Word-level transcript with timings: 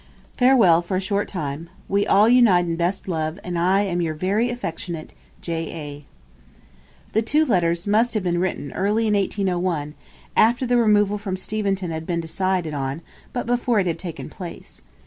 Farewell 0.35 0.81
for 0.81 0.97
a 0.97 0.99
short 0.99 1.27
time. 1.27 1.69
We 1.87 2.07
all 2.07 2.27
unite 2.27 2.65
in 2.65 2.75
best 2.75 3.07
love, 3.07 3.39
and 3.43 3.55
I 3.59 3.81
am 3.83 4.01
your 4.01 4.15
very 4.15 4.49
affectionate 4.49 5.13
'J. 5.43 5.53
A.' 5.75 6.05
The 7.11 7.21
two 7.21 7.41
next 7.41 7.49
letters 7.51 7.85
must 7.85 8.15
have 8.15 8.23
been 8.23 8.39
written 8.39 8.71
early 8.73 9.05
in 9.05 9.13
1801, 9.13 9.93
after 10.35 10.65
the 10.65 10.77
removal 10.77 11.19
from 11.19 11.37
Steventon 11.37 11.91
had 11.91 12.07
been 12.07 12.19
decided 12.19 12.73
on, 12.73 13.03
but 13.31 13.45
before 13.45 13.79
it 13.79 13.85
had 13.85 13.99
taken 13.99 14.27
place. 14.27 14.81